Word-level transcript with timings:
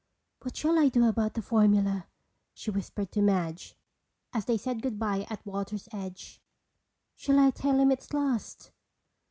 "What 0.41 0.57
shall 0.57 0.79
I 0.79 0.89
do 0.89 1.07
about 1.07 1.35
the 1.35 1.43
formula?" 1.43 2.07
she 2.55 2.71
whispered 2.71 3.11
to 3.11 3.21
Madge 3.21 3.75
as 4.33 4.45
they 4.45 4.57
said 4.57 4.81
goodbye 4.81 5.27
at 5.29 5.43
the 5.43 5.49
water's 5.51 5.87
edge. 5.91 6.41
"Shall 7.15 7.37
I 7.37 7.51
tell 7.51 7.79
him 7.79 7.91
it's 7.91 8.11
lost?" 8.11 8.71